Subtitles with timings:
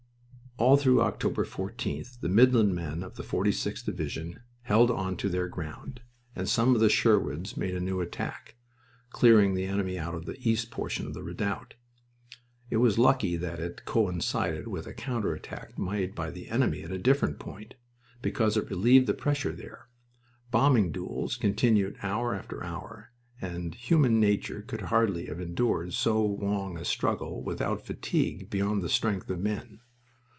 [0.57, 5.47] All through October 14th the Midland men of the 46th Division held on to their
[5.47, 6.01] ground,
[6.35, 8.57] and some of the Sherwoods made a new attack,
[9.09, 11.73] clearing the enemy out of the east portion of the redoubt.
[12.69, 16.91] It was lucky that it coincided with a counter attack made by the enemy at
[16.91, 17.73] a different point,
[18.21, 19.87] because it relieved the pressure there.
[20.51, 26.77] Bombing duels continued hour after hour, and human nature could hardly have endured so long
[26.77, 29.79] a struggle without fatigue beyond the strength of men.